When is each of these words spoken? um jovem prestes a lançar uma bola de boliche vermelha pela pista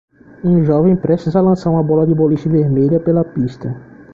um 0.43 0.63
jovem 0.65 0.95
prestes 0.97 1.35
a 1.35 1.41
lançar 1.41 1.69
uma 1.69 1.83
bola 1.83 2.07
de 2.07 2.15
boliche 2.15 2.49
vermelha 2.49 2.99
pela 2.99 3.23
pista 3.23 3.69